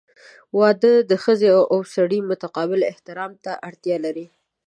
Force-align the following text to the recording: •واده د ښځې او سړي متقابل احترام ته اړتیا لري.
•واده 0.59 0.93
د 1.09 1.11
ښځې 1.23 1.49
او 1.73 1.79
سړي 1.95 2.19
متقابل 2.29 2.79
احترام 2.91 3.31
ته 3.43 3.51
اړتیا 3.67 3.97
لري. 4.05 4.27